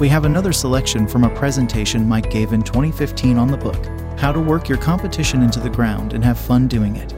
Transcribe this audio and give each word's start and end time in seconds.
We 0.00 0.08
have 0.08 0.24
another 0.24 0.52
selection 0.52 1.08
from 1.08 1.24
a 1.24 1.34
presentation 1.34 2.06
Mike 2.06 2.30
gave 2.30 2.52
in 2.52 2.62
2015 2.62 3.36
on 3.36 3.48
the 3.48 3.56
book, 3.56 3.84
How 4.18 4.30
to 4.30 4.40
Work 4.40 4.68
Your 4.68 4.78
Competition 4.78 5.42
into 5.42 5.58
the 5.58 5.70
Ground 5.70 6.12
and 6.12 6.24
Have 6.24 6.38
Fun 6.38 6.68
Doing 6.68 6.96
It. 6.96 7.14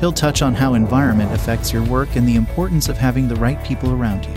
He'll 0.00 0.12
touch 0.12 0.42
on 0.42 0.54
how 0.54 0.74
environment 0.74 1.32
affects 1.32 1.72
your 1.72 1.84
work 1.84 2.16
and 2.16 2.26
the 2.26 2.34
importance 2.34 2.88
of 2.88 2.98
having 2.98 3.28
the 3.28 3.36
right 3.36 3.62
people 3.62 3.92
around 3.92 4.24
you. 4.24 4.34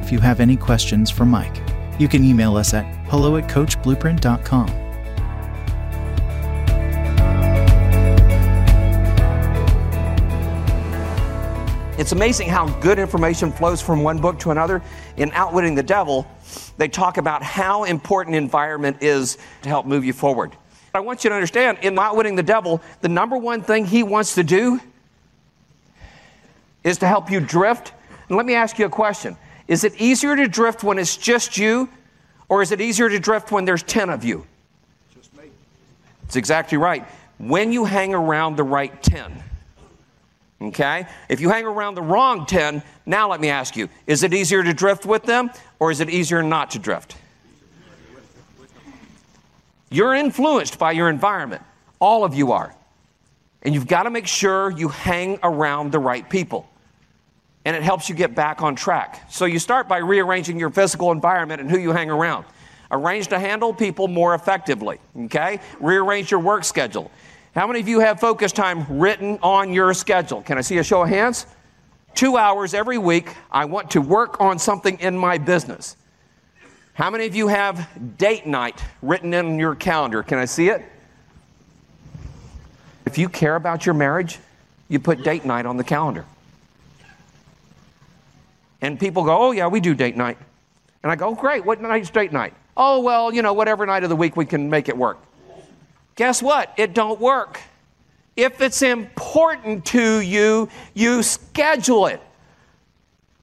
If 0.00 0.10
you 0.10 0.18
have 0.20 0.40
any 0.40 0.56
questions 0.56 1.10
for 1.10 1.26
Mike, 1.26 1.60
you 1.98 2.08
can 2.08 2.24
email 2.24 2.56
us 2.56 2.72
at 2.72 2.86
hello 3.08 3.36
at 3.36 3.48
coachblueprint.com. 3.48 4.81
It's 12.02 12.10
amazing 12.10 12.48
how 12.48 12.66
good 12.80 12.98
information 12.98 13.52
flows 13.52 13.80
from 13.80 14.02
one 14.02 14.18
book 14.18 14.36
to 14.40 14.50
another. 14.50 14.82
In 15.18 15.30
Outwitting 15.34 15.76
the 15.76 15.84
Devil, 15.84 16.26
they 16.76 16.88
talk 16.88 17.16
about 17.16 17.44
how 17.44 17.84
important 17.84 18.34
environment 18.34 18.96
is 19.02 19.38
to 19.62 19.68
help 19.68 19.86
move 19.86 20.04
you 20.04 20.12
forward. 20.12 20.56
I 20.92 20.98
want 20.98 21.22
you 21.22 21.30
to 21.30 21.36
understand 21.36 21.78
in 21.82 21.96
Outwitting 21.96 22.34
the 22.34 22.42
Devil, 22.42 22.82
the 23.02 23.08
number 23.08 23.36
one 23.36 23.62
thing 23.62 23.86
he 23.86 24.02
wants 24.02 24.34
to 24.34 24.42
do 24.42 24.80
is 26.82 26.98
to 26.98 27.06
help 27.06 27.30
you 27.30 27.38
drift. 27.38 27.92
And 28.26 28.36
let 28.36 28.46
me 28.46 28.56
ask 28.56 28.80
you 28.80 28.86
a 28.86 28.90
question 28.90 29.36
Is 29.68 29.84
it 29.84 29.94
easier 30.00 30.34
to 30.34 30.48
drift 30.48 30.82
when 30.82 30.98
it's 30.98 31.16
just 31.16 31.56
you, 31.56 31.88
or 32.48 32.62
is 32.62 32.72
it 32.72 32.80
easier 32.80 33.08
to 33.10 33.20
drift 33.20 33.52
when 33.52 33.64
there's 33.64 33.84
10 33.84 34.10
of 34.10 34.24
you? 34.24 34.44
Just 35.14 35.32
me. 35.36 35.44
It's 36.24 36.34
exactly 36.34 36.78
right. 36.78 37.06
When 37.38 37.70
you 37.70 37.84
hang 37.84 38.12
around 38.12 38.56
the 38.56 38.64
right 38.64 39.00
10. 39.04 39.44
Okay? 40.62 41.06
If 41.28 41.40
you 41.40 41.50
hang 41.50 41.64
around 41.64 41.96
the 41.96 42.02
wrong 42.02 42.46
10, 42.46 42.82
now 43.04 43.30
let 43.30 43.40
me 43.40 43.48
ask 43.48 43.76
you 43.76 43.88
is 44.06 44.22
it 44.22 44.32
easier 44.32 44.62
to 44.62 44.72
drift 44.72 45.04
with 45.04 45.24
them 45.24 45.50
or 45.78 45.90
is 45.90 46.00
it 46.00 46.08
easier 46.08 46.42
not 46.42 46.70
to 46.72 46.78
drift? 46.78 47.16
You're 49.90 50.14
influenced 50.14 50.78
by 50.78 50.92
your 50.92 51.10
environment. 51.10 51.62
All 52.00 52.24
of 52.24 52.34
you 52.34 52.52
are. 52.52 52.74
And 53.62 53.74
you've 53.74 53.86
got 53.86 54.04
to 54.04 54.10
make 54.10 54.26
sure 54.26 54.70
you 54.70 54.88
hang 54.88 55.38
around 55.42 55.92
the 55.92 55.98
right 55.98 56.28
people. 56.28 56.68
And 57.64 57.76
it 57.76 57.82
helps 57.82 58.08
you 58.08 58.14
get 58.14 58.34
back 58.34 58.62
on 58.62 58.74
track. 58.74 59.30
So 59.30 59.44
you 59.44 59.58
start 59.58 59.88
by 59.88 59.98
rearranging 59.98 60.58
your 60.58 60.70
physical 60.70 61.12
environment 61.12 61.60
and 61.60 61.70
who 61.70 61.78
you 61.78 61.92
hang 61.92 62.10
around. 62.10 62.44
Arrange 62.90 63.28
to 63.28 63.38
handle 63.38 63.72
people 63.72 64.08
more 64.08 64.34
effectively. 64.34 64.98
Okay? 65.24 65.60
Rearrange 65.78 66.30
your 66.30 66.40
work 66.40 66.64
schedule. 66.64 67.10
How 67.54 67.66
many 67.66 67.80
of 67.80 67.88
you 67.88 68.00
have 68.00 68.18
focus 68.18 68.50
time 68.50 68.86
written 68.98 69.38
on 69.42 69.74
your 69.74 69.92
schedule? 69.92 70.40
Can 70.40 70.56
I 70.56 70.62
see 70.62 70.78
a 70.78 70.82
show 70.82 71.02
of 71.02 71.08
hands? 71.10 71.46
Two 72.14 72.38
hours 72.38 72.72
every 72.72 72.96
week, 72.96 73.28
I 73.50 73.66
want 73.66 73.90
to 73.90 74.00
work 74.00 74.40
on 74.40 74.58
something 74.58 74.98
in 75.00 75.16
my 75.18 75.36
business. 75.36 75.96
How 76.94 77.10
many 77.10 77.26
of 77.26 77.34
you 77.34 77.48
have 77.48 78.16
date 78.16 78.46
night 78.46 78.82
written 79.02 79.34
in 79.34 79.58
your 79.58 79.74
calendar? 79.74 80.22
Can 80.22 80.38
I 80.38 80.46
see 80.46 80.68
it? 80.68 80.82
If 83.04 83.18
you 83.18 83.28
care 83.28 83.56
about 83.56 83.84
your 83.84 83.94
marriage, 83.94 84.38
you 84.88 84.98
put 84.98 85.22
date 85.22 85.44
night 85.44 85.66
on 85.66 85.76
the 85.76 85.84
calendar. 85.84 86.24
And 88.80 88.98
people 88.98 89.24
go, 89.24 89.48
Oh, 89.48 89.50
yeah, 89.52 89.66
we 89.66 89.80
do 89.80 89.94
date 89.94 90.16
night. 90.16 90.38
And 91.02 91.12
I 91.12 91.16
go, 91.16 91.28
oh, 91.28 91.34
Great, 91.34 91.64
what 91.64 91.80
night's 91.82 92.10
date 92.10 92.32
night? 92.32 92.54
Oh, 92.76 93.00
well, 93.00 93.32
you 93.32 93.42
know, 93.42 93.52
whatever 93.52 93.84
night 93.84 94.04
of 94.04 94.08
the 94.08 94.16
week 94.16 94.36
we 94.36 94.46
can 94.46 94.70
make 94.70 94.88
it 94.88 94.96
work 94.96 95.18
guess 96.16 96.42
what? 96.42 96.72
It 96.76 96.94
don't 96.94 97.20
work. 97.20 97.60
If 98.36 98.60
it's 98.60 98.82
important 98.82 99.84
to 99.86 100.20
you, 100.20 100.68
you 100.94 101.22
schedule 101.22 102.06
it. 102.06 102.20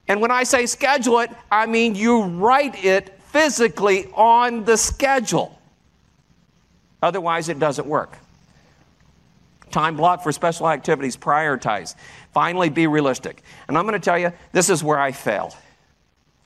And 0.08 0.22
when 0.22 0.32
I 0.32 0.44
say 0.44 0.66
schedule 0.66 1.20
it, 1.20 1.30
I 1.52 1.68
mean 1.68 1.94
you 1.94 2.24
write 2.24 2.84
it 2.84 3.20
physically 3.26 4.08
on 4.16 4.66
the 4.66 4.76
schedule. 4.76 5.60
Otherwise, 7.02 7.48
it 7.48 7.60
doesn't 7.60 7.88
work. 7.88 8.18
Time 9.72 9.96
block 9.96 10.24
for 10.24 10.32
special 10.32 10.68
activities, 10.68 11.16
prioritize. 11.16 11.96
Finally, 12.34 12.70
be 12.70 12.88
realistic. 12.88 13.44
And 13.68 13.78
I'm 13.78 13.86
going 13.86 13.94
to 13.94 14.04
tell 14.04 14.18
you, 14.18 14.34
this 14.52 14.70
is 14.70 14.84
where 14.84 15.00
I 15.00 15.12
failed. 15.12 15.56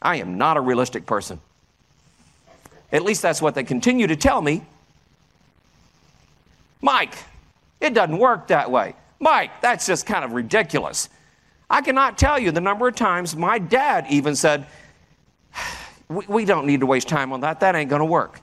I 0.01 0.17
am 0.17 0.37
not 0.37 0.57
a 0.57 0.61
realistic 0.61 1.05
person. 1.05 1.39
At 2.91 3.03
least 3.03 3.21
that's 3.21 3.41
what 3.41 3.55
they 3.55 3.63
continue 3.63 4.07
to 4.07 4.15
tell 4.17 4.41
me 4.41 4.65
Mike, 6.83 7.15
it 7.79 7.93
doesn't 7.93 8.17
work 8.17 8.47
that 8.47 8.69
way. 8.69 8.93
Mike, 9.19 9.61
that's 9.61 9.87
just 9.87 10.05
kind 10.05 10.25
of 10.25 10.33
ridiculous. 10.33 11.07
I 11.69 11.81
cannot 11.81 12.17
tell 12.17 12.37
you 12.37 12.51
the 12.51 12.61
number 12.61 12.89
of 12.89 12.95
times 12.95 13.35
my 13.37 13.57
dad 13.57 14.05
even 14.09 14.35
said, 14.35 14.67
we, 16.09 16.25
we 16.27 16.45
don't 16.45 16.67
need 16.67 16.81
to 16.81 16.85
waste 16.85 17.07
time 17.07 17.31
on 17.31 17.39
that. 17.41 17.61
That 17.61 17.75
ain't 17.75 17.89
going 17.89 18.01
to 18.01 18.05
work. 18.05 18.41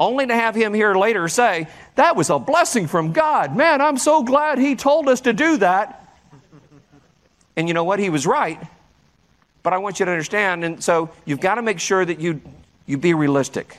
Only 0.00 0.26
to 0.26 0.34
have 0.34 0.54
him 0.54 0.72
here 0.72 0.94
later 0.94 1.28
say, 1.28 1.68
That 1.94 2.16
was 2.16 2.30
a 2.30 2.38
blessing 2.38 2.86
from 2.86 3.12
God. 3.12 3.54
Man, 3.54 3.80
I'm 3.80 3.98
so 3.98 4.22
glad 4.22 4.58
he 4.58 4.74
told 4.74 5.08
us 5.08 5.20
to 5.22 5.32
do 5.34 5.58
that. 5.58 6.02
And 7.56 7.68
you 7.68 7.74
know 7.74 7.84
what? 7.84 7.98
He 7.98 8.10
was 8.10 8.26
right. 8.26 8.60
But 9.62 9.72
I 9.72 9.78
want 9.78 10.00
you 10.00 10.06
to 10.06 10.12
understand, 10.12 10.64
and 10.64 10.82
so 10.82 11.10
you've 11.24 11.40
got 11.40 11.56
to 11.56 11.62
make 11.62 11.80
sure 11.80 12.04
that 12.04 12.20
you, 12.20 12.40
you 12.86 12.96
be 12.98 13.14
realistic. 13.14 13.78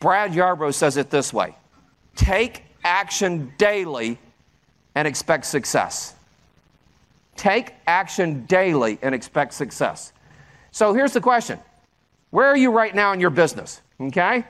Brad 0.00 0.32
Yarbrough 0.32 0.74
says 0.74 0.96
it 0.96 1.10
this 1.10 1.32
way 1.32 1.54
Take 2.16 2.63
action 2.84 3.52
daily 3.58 4.18
and 4.94 5.08
expect 5.08 5.46
success. 5.46 6.14
Take 7.36 7.74
action 7.86 8.46
daily 8.46 8.98
and 9.02 9.14
expect 9.14 9.54
success. 9.54 10.12
So 10.70 10.94
here's 10.94 11.12
the 11.12 11.20
question 11.20 11.58
Where 12.30 12.46
are 12.46 12.56
you 12.56 12.70
right 12.70 12.94
now 12.94 13.12
in 13.12 13.20
your 13.20 13.30
business? 13.30 13.80
Okay? 14.00 14.44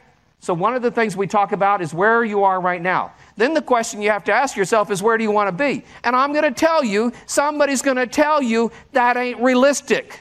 So, 0.45 0.53
one 0.53 0.75
of 0.75 0.83
the 0.83 0.91
things 0.91 1.17
we 1.17 1.27
talk 1.27 1.53
about 1.53 1.81
is 1.81 1.95
where 1.95 2.23
you 2.23 2.45
are 2.45 2.61
right 2.61 2.83
now. 2.83 3.15
Then 3.39 3.55
the 3.55 3.63
question 3.63 4.03
you 4.03 4.11
have 4.11 4.25
to 4.25 4.33
ask 4.33 4.59
yourself 4.59 4.91
is 4.91 5.03
where 5.03 5.17
do 5.17 5.25
you 5.25 5.31
want 5.31 5.49
to 5.49 5.53
be? 5.53 5.85
And 6.05 6.15
I'm 6.15 6.33
going 6.33 6.45
to 6.45 6.51
tell 6.51 6.85
you, 6.85 7.15
somebody's 7.25 7.81
going 7.81 7.97
to 7.97 8.07
tell 8.07 8.43
you 8.43 8.71
that 8.93 9.17
ain't 9.17 9.41
realistic. 9.41 10.21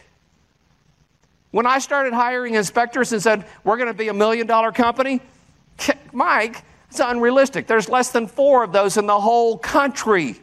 When 1.51 1.67
I 1.67 1.79
started 1.79 2.13
hiring 2.13 2.55
inspectors 2.55 3.11
and 3.11 3.21
said, 3.21 3.45
we're 3.65 3.75
going 3.75 3.89
to 3.89 3.93
be 3.93 4.07
a 4.07 4.13
million 4.13 4.47
dollar 4.47 4.71
company, 4.71 5.19
Mike, 6.13 6.63
it's 6.93 6.99
unrealistic. 6.99 7.65
There's 7.65 7.89
less 7.89 8.11
than 8.11 8.27
four 8.27 8.63
of 8.63 8.71
those 8.71 8.97
in 8.97 9.07
the 9.07 9.19
whole 9.19 9.57
country. 9.57 10.35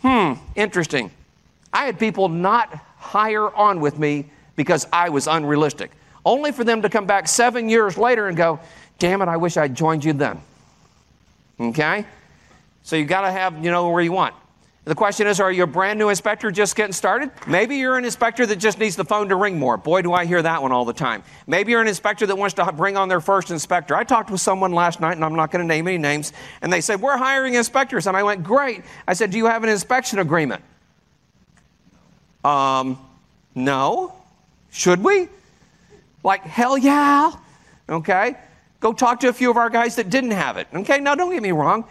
Hmm, 0.00 0.32
interesting. 0.56 1.10
I 1.74 1.84
had 1.84 1.98
people 1.98 2.30
not 2.30 2.74
hire 2.96 3.54
on 3.54 3.80
with 3.80 3.98
me 3.98 4.30
because 4.56 4.86
I 4.90 5.10
was 5.10 5.26
unrealistic, 5.26 5.90
only 6.24 6.52
for 6.52 6.64
them 6.64 6.80
to 6.80 6.88
come 6.88 7.04
back 7.04 7.28
seven 7.28 7.68
years 7.68 7.98
later 7.98 8.28
and 8.28 8.36
go, 8.36 8.60
damn 8.98 9.20
it, 9.20 9.28
I 9.28 9.36
wish 9.36 9.58
I'd 9.58 9.74
joined 9.74 10.06
you 10.06 10.14
then. 10.14 10.40
Okay? 11.60 12.06
So 12.82 12.96
you 12.96 13.04
got 13.04 13.20
to 13.20 13.30
have, 13.30 13.62
you 13.62 13.70
know, 13.70 13.90
where 13.90 14.02
you 14.02 14.12
want. 14.12 14.34
The 14.90 14.96
question 14.96 15.28
is, 15.28 15.38
are 15.38 15.52
you 15.52 15.62
a 15.62 15.68
brand 15.68 16.00
new 16.00 16.08
inspector 16.08 16.50
just 16.50 16.74
getting 16.74 16.92
started? 16.92 17.30
Maybe 17.46 17.76
you're 17.76 17.96
an 17.96 18.04
inspector 18.04 18.44
that 18.44 18.56
just 18.56 18.80
needs 18.80 18.96
the 18.96 19.04
phone 19.04 19.28
to 19.28 19.36
ring 19.36 19.56
more. 19.56 19.76
Boy, 19.76 20.02
do 20.02 20.12
I 20.12 20.26
hear 20.26 20.42
that 20.42 20.60
one 20.60 20.72
all 20.72 20.84
the 20.84 20.92
time. 20.92 21.22
Maybe 21.46 21.70
you're 21.70 21.80
an 21.80 21.86
inspector 21.86 22.26
that 22.26 22.36
wants 22.36 22.54
to 22.54 22.72
bring 22.72 22.96
on 22.96 23.08
their 23.08 23.20
first 23.20 23.52
inspector. 23.52 23.94
I 23.94 24.02
talked 24.02 24.32
with 24.32 24.40
someone 24.40 24.72
last 24.72 25.00
night, 25.00 25.12
and 25.12 25.24
I'm 25.24 25.36
not 25.36 25.52
going 25.52 25.62
to 25.62 25.68
name 25.68 25.86
any 25.86 25.96
names, 25.96 26.32
and 26.60 26.72
they 26.72 26.80
said, 26.80 27.00
We're 27.00 27.16
hiring 27.16 27.54
inspectors. 27.54 28.08
And 28.08 28.16
I 28.16 28.24
went, 28.24 28.42
Great. 28.42 28.82
I 29.06 29.12
said, 29.12 29.30
Do 29.30 29.38
you 29.38 29.46
have 29.46 29.62
an 29.62 29.70
inspection 29.70 30.18
agreement? 30.18 30.64
Um, 32.42 32.98
no. 33.54 34.12
Should 34.72 35.04
we? 35.04 35.28
Like, 36.24 36.42
hell 36.42 36.76
yeah. 36.76 37.30
Okay? 37.88 38.34
Go 38.80 38.92
talk 38.92 39.20
to 39.20 39.28
a 39.28 39.32
few 39.32 39.52
of 39.52 39.56
our 39.56 39.70
guys 39.70 39.94
that 39.94 40.10
didn't 40.10 40.32
have 40.32 40.56
it. 40.56 40.66
Okay? 40.74 40.98
Now, 40.98 41.14
don't 41.14 41.30
get 41.30 41.44
me 41.44 41.52
wrong. 41.52 41.84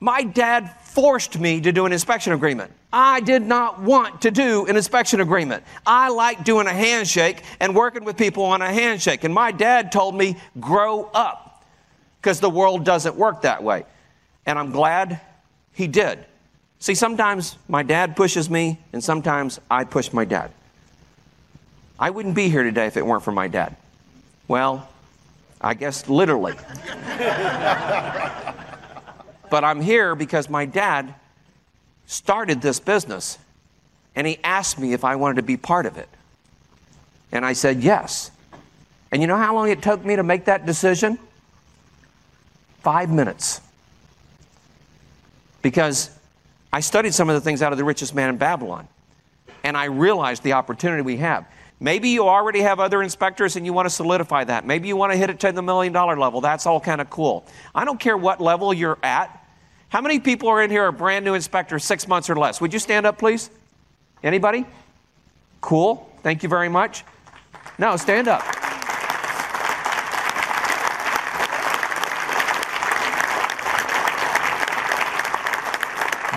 My 0.00 0.22
dad 0.22 0.74
forced 0.98 1.38
me 1.38 1.60
to 1.60 1.70
do 1.70 1.86
an 1.86 1.92
inspection 1.92 2.32
agreement. 2.32 2.72
I 2.92 3.20
did 3.20 3.42
not 3.42 3.80
want 3.80 4.22
to 4.22 4.32
do 4.32 4.66
an 4.66 4.74
inspection 4.74 5.20
agreement. 5.20 5.62
I 5.86 6.08
like 6.08 6.42
doing 6.42 6.66
a 6.66 6.72
handshake 6.72 7.44
and 7.60 7.72
working 7.72 8.02
with 8.02 8.16
people 8.16 8.42
on 8.42 8.62
a 8.62 8.72
handshake. 8.72 9.22
And 9.22 9.32
my 9.32 9.52
dad 9.52 9.92
told 9.92 10.16
me, 10.16 10.36
grow 10.58 11.04
up, 11.14 11.64
because 12.20 12.40
the 12.40 12.50
world 12.50 12.84
doesn't 12.84 13.14
work 13.14 13.42
that 13.42 13.62
way. 13.62 13.84
And 14.44 14.58
I'm 14.58 14.72
glad 14.72 15.20
he 15.72 15.86
did. 15.86 16.18
See, 16.80 16.96
sometimes 16.96 17.56
my 17.68 17.84
dad 17.84 18.16
pushes 18.16 18.50
me, 18.50 18.80
and 18.92 19.02
sometimes 19.02 19.60
I 19.70 19.84
push 19.84 20.12
my 20.12 20.24
dad. 20.24 20.50
I 21.96 22.10
wouldn't 22.10 22.34
be 22.34 22.48
here 22.48 22.64
today 22.64 22.88
if 22.88 22.96
it 22.96 23.06
weren't 23.06 23.22
for 23.22 23.30
my 23.30 23.46
dad. 23.46 23.76
Well, 24.48 24.88
I 25.60 25.74
guess 25.74 26.08
literally. 26.08 26.56
but 29.50 29.64
I'm 29.64 29.80
here 29.80 30.14
because 30.14 30.48
my 30.48 30.66
dad 30.66 31.14
started 32.06 32.60
this 32.62 32.80
business 32.80 33.38
and 34.16 34.26
he 34.26 34.38
asked 34.42 34.78
me 34.78 34.92
if 34.92 35.04
I 35.04 35.16
wanted 35.16 35.36
to 35.36 35.42
be 35.42 35.56
part 35.56 35.86
of 35.86 35.96
it. 35.96 36.08
And 37.30 37.44
I 37.44 37.52
said 37.52 37.82
yes. 37.82 38.30
And 39.12 39.22
you 39.22 39.28
know 39.28 39.36
how 39.36 39.54
long 39.54 39.68
it 39.70 39.82
took 39.82 40.04
me 40.04 40.16
to 40.16 40.22
make 40.22 40.46
that 40.46 40.66
decision? 40.66 41.18
Five 42.80 43.10
minutes. 43.10 43.60
Because 45.62 46.10
I 46.72 46.80
studied 46.80 47.14
some 47.14 47.28
of 47.28 47.34
the 47.34 47.40
things 47.40 47.62
out 47.62 47.72
of 47.72 47.78
the 47.78 47.84
richest 47.84 48.14
man 48.14 48.28
in 48.30 48.36
Babylon. 48.36 48.88
And 49.64 49.76
I 49.76 49.86
realized 49.86 50.42
the 50.42 50.54
opportunity 50.54 51.02
we 51.02 51.16
have. 51.18 51.46
Maybe 51.80 52.08
you 52.08 52.26
already 52.26 52.60
have 52.60 52.80
other 52.80 53.02
inspectors 53.02 53.54
and 53.54 53.64
you 53.64 53.72
want 53.72 53.86
to 53.86 53.90
solidify 53.90 54.44
that. 54.44 54.66
Maybe 54.66 54.88
you 54.88 54.96
want 54.96 55.12
to 55.12 55.18
hit 55.18 55.30
it 55.30 55.38
to 55.40 55.52
the 55.52 55.62
million 55.62 55.92
dollar 55.92 56.18
level. 56.18 56.40
That's 56.40 56.66
all 56.66 56.80
kind 56.80 57.00
of 57.00 57.08
cool. 57.08 57.46
I 57.74 57.84
don't 57.84 58.00
care 58.00 58.16
what 58.16 58.40
level 58.40 58.74
you're 58.74 58.98
at. 59.02 59.44
How 59.88 60.00
many 60.00 60.18
people 60.18 60.48
are 60.48 60.60
in 60.60 60.70
here 60.70 60.84
are 60.84 60.92
brand 60.92 61.24
new 61.24 61.34
inspectors, 61.34 61.84
six 61.84 62.08
months 62.08 62.28
or 62.28 62.36
less? 62.36 62.60
Would 62.60 62.72
you 62.72 62.78
stand 62.78 63.06
up, 63.06 63.16
please? 63.16 63.50
Anybody? 64.24 64.66
Cool. 65.60 66.10
Thank 66.22 66.42
you 66.42 66.48
very 66.48 66.68
much. 66.68 67.04
No, 67.78 67.96
stand 67.96 68.26
up. 68.26 68.42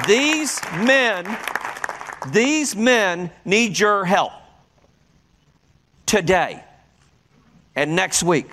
These 0.08 0.62
men, 0.78 1.38
these 2.32 2.76
men 2.76 3.32
need 3.44 3.78
your 3.78 4.06
help 4.06 4.34
today 6.12 6.62
and 7.74 7.96
next 7.96 8.22
week 8.22 8.52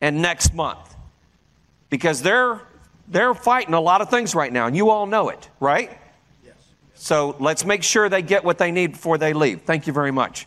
and 0.00 0.22
next 0.22 0.54
month. 0.54 0.96
Because 1.90 2.22
they're 2.22 2.62
they're 3.08 3.34
fighting 3.34 3.74
a 3.74 3.80
lot 3.80 4.00
of 4.00 4.08
things 4.08 4.34
right 4.34 4.50
now 4.50 4.66
and 4.66 4.74
you 4.74 4.88
all 4.88 5.04
know 5.04 5.28
it 5.28 5.50
right? 5.60 5.90
Yes. 6.42 6.54
so 6.94 7.36
let's 7.40 7.66
make 7.66 7.82
sure 7.82 8.08
they 8.08 8.22
get 8.22 8.42
what 8.42 8.56
they 8.56 8.72
need 8.72 8.92
before 8.92 9.18
they 9.18 9.34
leave. 9.34 9.62
Thank 9.62 9.86
you 9.86 9.92
very 9.92 10.10
much. 10.10 10.46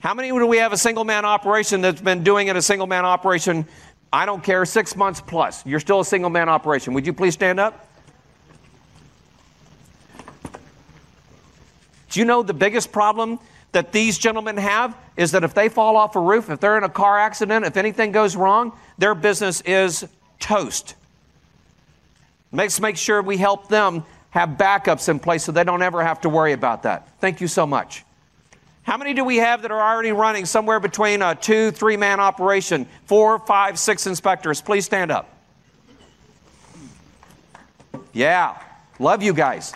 How 0.00 0.12
many 0.12 0.28
do 0.28 0.46
we 0.46 0.58
have 0.58 0.74
a 0.74 0.76
single 0.76 1.04
man 1.04 1.24
operation 1.24 1.80
that's 1.80 2.02
been 2.02 2.22
doing 2.22 2.48
it 2.48 2.56
a 2.56 2.62
single 2.62 2.86
man 2.86 3.06
operation? 3.06 3.66
I 4.12 4.26
don't 4.26 4.44
care 4.44 4.66
six 4.66 4.94
months 4.94 5.22
plus. 5.22 5.64
You're 5.64 5.80
still 5.80 6.00
a 6.00 6.04
single 6.04 6.28
man 6.28 6.50
operation. 6.50 6.92
Would 6.92 7.06
you 7.06 7.14
please 7.14 7.32
stand 7.32 7.58
up? 7.58 7.88
Do 12.10 12.20
you 12.20 12.26
know 12.26 12.42
the 12.42 12.52
biggest 12.52 12.92
problem 12.92 13.38
that 13.74 13.92
these 13.92 14.18
gentlemen 14.18 14.56
have 14.56 14.96
is 15.16 15.32
that 15.32 15.44
if 15.44 15.54
they 15.54 15.68
fall 15.68 15.96
off 15.96 16.16
a 16.16 16.20
roof, 16.20 16.48
if 16.50 16.58
they're 16.58 16.78
in 16.78 16.84
a 16.84 16.88
car 16.88 17.18
accident, 17.18 17.64
if 17.64 17.76
anything 17.76 18.10
goes 18.10 18.34
wrong, 18.34 18.72
their 18.98 19.14
business 19.14 19.60
is 19.60 20.06
toast. 20.40 20.94
Let's 22.50 22.80
make 22.80 22.96
sure 22.96 23.20
we 23.20 23.36
help 23.36 23.68
them 23.68 24.04
have 24.30 24.50
backups 24.50 25.08
in 25.08 25.18
place 25.18 25.44
so 25.44 25.52
they 25.52 25.64
don't 25.64 25.82
ever 25.82 26.02
have 26.02 26.20
to 26.22 26.28
worry 26.28 26.52
about 26.52 26.84
that. 26.84 27.08
Thank 27.20 27.40
you 27.40 27.48
so 27.48 27.66
much. 27.66 28.04
How 28.84 28.96
many 28.96 29.14
do 29.14 29.24
we 29.24 29.36
have 29.36 29.62
that 29.62 29.70
are 29.70 29.80
already 29.80 30.12
running 30.12 30.44
somewhere 30.44 30.78
between 30.78 31.22
a 31.22 31.34
two, 31.34 31.70
three 31.70 31.96
man 31.96 32.20
operation? 32.20 32.86
Four, 33.06 33.38
five, 33.38 33.78
six 33.78 34.06
inspectors. 34.06 34.60
Please 34.60 34.84
stand 34.84 35.10
up. 35.10 35.30
Yeah, 38.12 38.60
love 38.98 39.22
you 39.22 39.32
guys. 39.32 39.72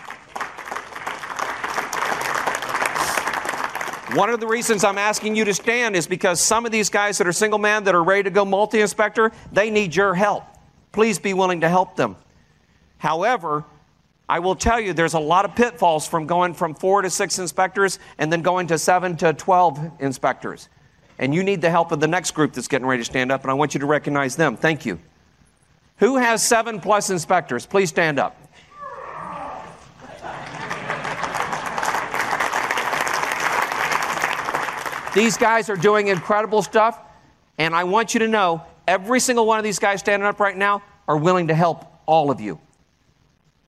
One 4.13 4.31
of 4.31 4.39
the 4.39 4.47
reasons 4.47 4.83
I'm 4.83 4.97
asking 4.97 5.35
you 5.35 5.45
to 5.45 5.53
stand 5.53 5.95
is 5.95 6.07
because 6.07 6.41
some 6.41 6.65
of 6.65 6.71
these 6.71 6.89
guys 6.89 7.19
that 7.19 7.27
are 7.27 7.31
single 7.31 7.59
man 7.59 7.83
that 7.83 7.93
are 7.93 8.03
ready 8.03 8.23
to 8.23 8.31
go 8.31 8.43
multi 8.43 8.81
inspector, 8.81 9.31
they 9.51 9.69
need 9.69 9.95
your 9.95 10.15
help. 10.15 10.45
Please 10.91 11.19
be 11.19 11.35
willing 11.35 11.61
to 11.61 11.69
help 11.69 11.95
them. 11.95 12.15
However, 12.97 13.65
I 14.27 14.39
will 14.39 14.55
tell 14.55 14.79
you 14.79 14.93
there's 14.93 15.13
a 15.13 15.19
lot 15.19 15.45
of 15.45 15.55
pitfalls 15.55 16.07
from 16.07 16.25
going 16.25 16.55
from 16.55 16.73
four 16.73 17.03
to 17.03 17.09
six 17.11 17.37
inspectors 17.37 17.99
and 18.17 18.33
then 18.33 18.41
going 18.41 18.65
to 18.67 18.79
seven 18.79 19.15
to 19.17 19.31
12 19.31 19.91
inspectors. 19.99 20.69
And 21.19 21.35
you 21.35 21.43
need 21.43 21.61
the 21.61 21.69
help 21.69 21.91
of 21.91 21.99
the 21.99 22.07
next 22.07 22.31
group 22.31 22.53
that's 22.53 22.67
getting 22.67 22.87
ready 22.87 23.01
to 23.01 23.05
stand 23.05 23.31
up, 23.31 23.43
and 23.43 23.51
I 23.51 23.53
want 23.53 23.75
you 23.75 23.79
to 23.81 23.85
recognize 23.85 24.35
them. 24.35 24.57
Thank 24.57 24.87
you. 24.87 24.99
Who 25.97 26.17
has 26.17 26.41
seven 26.41 26.79
plus 26.79 27.11
inspectors? 27.11 27.67
Please 27.67 27.89
stand 27.89 28.17
up. 28.17 28.35
These 35.15 35.37
guys 35.37 35.69
are 35.69 35.75
doing 35.75 36.07
incredible 36.07 36.61
stuff, 36.61 36.99
and 37.57 37.75
I 37.75 37.83
want 37.83 38.13
you 38.13 38.19
to 38.19 38.27
know 38.27 38.63
every 38.87 39.19
single 39.19 39.45
one 39.45 39.57
of 39.57 39.63
these 39.63 39.79
guys 39.79 40.01
standing 40.01 40.27
up 40.27 40.39
right 40.39 40.55
now 40.55 40.83
are 41.07 41.17
willing 41.17 41.47
to 41.47 41.55
help 41.55 41.85
all 42.05 42.29
of 42.29 42.39
you. 42.39 42.59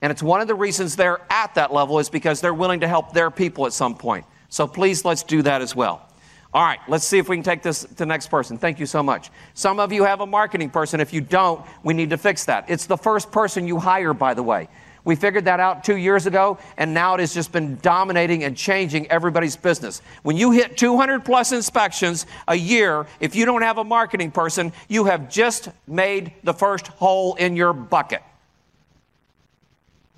And 0.02 0.12
it's 0.12 0.22
one 0.22 0.42
of 0.42 0.48
the 0.48 0.56
reasons 0.56 0.96
they're 0.96 1.22
at 1.32 1.56
that 1.56 1.74
level 1.74 2.00
is 2.00 2.10
because 2.10 2.42
they're 2.42 2.54
willing 2.54 2.82
to 2.82 2.88
help 2.88 3.14
their 3.14 3.32
people 3.32 3.66
at 3.66 3.74
some 3.74 3.96
point. 3.96 4.26
So 4.50 4.68
please 4.68 5.04
let's 5.04 5.24
do 5.24 5.42
that 5.42 5.62
as 5.62 5.76
well. 5.76 6.08
All 6.54 6.64
right, 6.64 6.80
let's 6.88 7.06
see 7.06 7.18
if 7.18 7.30
we 7.30 7.38
can 7.38 7.44
take 7.44 7.64
this 7.64 7.82
to 7.86 7.96
the 7.96 8.06
next 8.06 8.28
person. 8.28 8.58
Thank 8.58 8.80
you 8.80 8.86
so 8.86 9.02
much. 9.02 9.30
Some 9.54 9.80
of 9.80 9.92
you 9.92 10.04
have 10.04 10.22
a 10.22 10.26
marketing 10.26 10.70
person. 10.70 11.00
If 11.00 11.14
you 11.14 11.22
don't, 11.22 11.66
we 11.84 11.94
need 11.94 12.10
to 12.10 12.18
fix 12.18 12.46
that. 12.46 12.70
It's 12.70 12.86
the 12.86 12.98
first 12.98 13.32
person 13.32 13.68
you 13.68 13.80
hire, 13.80 14.14
by 14.14 14.34
the 14.34 14.44
way. 14.44 14.68
We 15.04 15.16
figured 15.16 15.46
that 15.46 15.60
out 15.60 15.84
two 15.84 15.98
years 15.98 16.28
ago, 16.28 16.60
and 16.78 16.94
now 16.94 17.16
it 17.16 17.20
has 17.22 17.34
just 17.34 17.52
been 17.52 17.78
dominating 17.78 18.44
and 18.44 18.56
changing 18.56 19.10
everybody's 19.10 19.56
business. 19.56 20.02
When 20.22 20.38
you 20.38 20.52
hit 20.52 20.78
200 20.78 21.26
plus 21.26 21.52
inspections 21.52 22.28
a 22.48 22.56
year, 22.56 23.08
if 23.20 23.36
you 23.36 23.46
don't 23.46 23.64
have 23.64 23.80
a 23.80 23.84
marketing 23.84 24.32
person, 24.32 24.72
you 24.88 25.06
have 25.06 25.30
just 25.30 25.70
made 25.88 26.34
the 26.44 26.54
first 26.54 26.88
hole 26.88 27.36
in 27.36 27.56
your 27.56 27.74
bucket. 27.74 28.22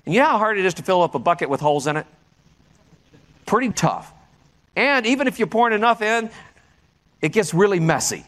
And 0.04 0.14
you 0.14 0.20
know 0.20 0.26
how 0.26 0.38
hard 0.38 0.58
it 0.58 0.66
is 0.66 0.74
to 0.74 0.82
fill 0.82 1.02
up 1.02 1.14
a 1.14 1.18
bucket 1.18 1.48
with 1.48 1.60
holes 1.60 1.86
in 1.86 1.96
it? 1.96 2.06
Pretty 3.46 3.70
tough. 3.70 4.12
And 4.76 5.06
even 5.06 5.28
if 5.28 5.38
you're 5.38 5.48
pouring 5.48 5.74
enough 5.74 6.02
in, 6.02 6.30
it 7.22 7.32
gets 7.32 7.54
really 7.54 7.80
messy, 7.80 8.24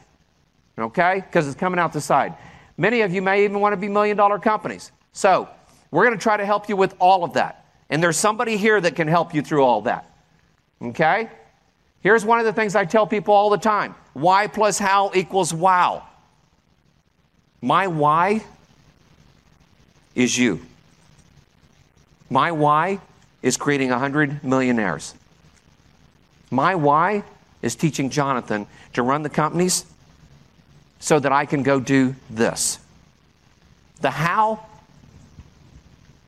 okay? 0.79 1.17
Because 1.17 1.47
it's 1.47 1.59
coming 1.59 1.79
out 1.79 1.93
the 1.93 2.01
side. 2.01 2.35
Many 2.79 3.03
of 3.03 3.13
you 3.13 3.21
may 3.21 3.45
even 3.45 3.61
want 3.61 3.75
to 3.75 3.77
be 3.77 3.89
million 3.89 4.17
dollar 4.17 4.39
companies. 4.39 4.91
So, 5.13 5.49
we're 5.91 6.05
going 6.05 6.17
to 6.17 6.23
try 6.23 6.37
to 6.37 6.47
help 6.47 6.69
you 6.69 6.77
with 6.77 6.95
all 6.99 7.25
of 7.25 7.35
that. 7.35 7.65
And 7.89 8.03
there's 8.03 8.17
somebody 8.17 8.57
here 8.57 8.81
that 8.81 8.97
can 8.97 9.09
help 9.09 9.35
you 9.35 9.43
through 9.43 9.65
all 9.65 9.83
that. 9.83 10.11
Okay? 10.83 11.31
Here's 12.01 12.25
one 12.25 12.39
of 12.39 12.45
the 12.45 12.53
things 12.53 12.77
I 12.77 12.85
tell 12.85 13.07
people 13.07 13.35
all 13.35 13.51
the 13.51 13.59
time 13.59 13.95
why 14.13 14.47
plus 14.47 14.79
how 14.79 15.11
equals 15.15 15.53
wow. 15.53 16.07
My 17.61 17.87
why 17.87 18.45
is 20.15 20.37
you. 20.37 20.65
My 22.31 22.53
why 22.53 23.01
is 23.43 23.57
creating 23.57 23.91
100 23.91 24.43
millionaires. 24.43 25.15
My 26.51 26.75
why 26.75 27.25
is 27.63 27.75
teaching 27.75 28.11
Jonathan 28.11 28.67
to 28.93 29.03
run 29.03 29.23
the 29.23 29.29
companies 29.29 29.85
so 30.99 31.19
that 31.19 31.33
I 31.33 31.45
can 31.45 31.63
go 31.63 31.79
do 31.81 32.15
this. 32.31 32.79
The 34.01 34.11
how 34.11 34.65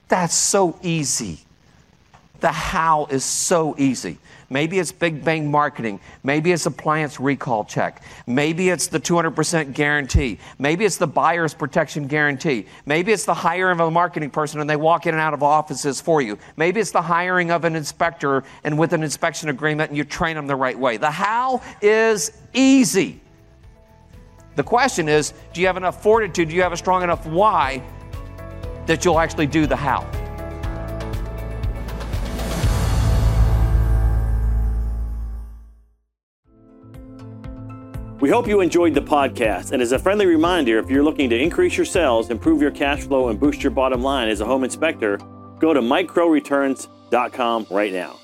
that's 0.08 0.34
so 0.34 0.78
easy. 0.82 1.40
The 2.40 2.52
how 2.52 3.06
is 3.06 3.24
so 3.24 3.74
easy. 3.78 4.18
Maybe 4.50 4.78
it's 4.78 4.92
big 4.92 5.24
bang 5.24 5.50
marketing. 5.50 6.00
Maybe 6.22 6.52
it's 6.52 6.64
appliance 6.64 7.20
recall 7.20 7.64
check. 7.64 8.02
Maybe 8.26 8.70
it's 8.70 8.86
the 8.86 8.98
200% 8.98 9.74
guarantee. 9.74 10.38
Maybe 10.58 10.86
it's 10.86 10.96
the 10.96 11.06
buyer's 11.06 11.52
protection 11.52 12.06
guarantee. 12.06 12.66
Maybe 12.86 13.12
it's 13.12 13.26
the 13.26 13.34
hiring 13.34 13.78
of 13.78 13.88
a 13.88 13.90
marketing 13.90 14.30
person 14.30 14.60
and 14.60 14.70
they 14.70 14.76
walk 14.76 15.06
in 15.06 15.14
and 15.14 15.20
out 15.20 15.34
of 15.34 15.42
offices 15.42 16.00
for 16.00 16.22
you. 16.22 16.38
Maybe 16.56 16.80
it's 16.80 16.92
the 16.92 17.02
hiring 17.02 17.50
of 17.50 17.64
an 17.64 17.76
inspector 17.76 18.42
and 18.64 18.78
with 18.78 18.94
an 18.94 19.02
inspection 19.02 19.50
agreement 19.50 19.90
and 19.90 19.98
you 19.98 20.04
train 20.04 20.36
them 20.36 20.46
the 20.46 20.56
right 20.56 20.78
way. 20.78 20.96
The 20.96 21.10
how 21.10 21.60
is 21.82 22.32
easy. 22.54 23.20
The 24.56 24.64
question 24.64 25.08
is 25.08 25.34
do 25.52 25.60
you 25.60 25.66
have 25.66 25.76
enough 25.76 26.02
fortitude? 26.02 26.48
Do 26.48 26.54
you 26.54 26.62
have 26.62 26.72
a 26.72 26.76
strong 26.76 27.02
enough 27.02 27.26
why 27.26 27.82
that 28.88 29.04
you'll 29.04 29.20
actually 29.20 29.46
do 29.46 29.66
the 29.66 29.76
how. 29.76 30.04
We 38.20 38.30
hope 38.30 38.48
you 38.48 38.60
enjoyed 38.60 38.94
the 38.94 39.00
podcast. 39.00 39.70
And 39.70 39.80
as 39.80 39.92
a 39.92 39.98
friendly 39.98 40.26
reminder, 40.26 40.80
if 40.80 40.90
you're 40.90 41.04
looking 41.04 41.30
to 41.30 41.38
increase 41.38 41.76
your 41.76 41.86
sales, 41.86 42.30
improve 42.30 42.60
your 42.60 42.72
cash 42.72 43.02
flow, 43.02 43.28
and 43.28 43.38
boost 43.38 43.62
your 43.62 43.70
bottom 43.70 44.02
line 44.02 44.28
as 44.28 44.40
a 44.40 44.44
home 44.44 44.64
inspector, 44.64 45.18
go 45.60 45.72
to 45.72 45.80
mikecrowreturns.com 45.80 47.66
right 47.70 47.92
now. 47.92 48.18